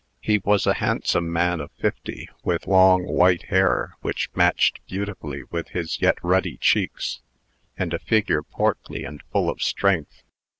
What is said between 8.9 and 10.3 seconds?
and full of strength.